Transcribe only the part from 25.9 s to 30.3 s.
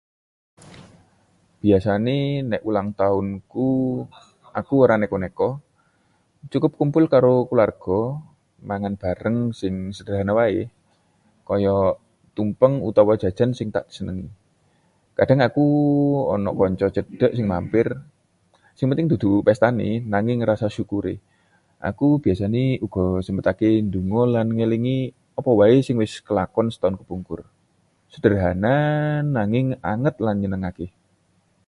wis kelakon setaun kepungkur. Sederhana, nanging anget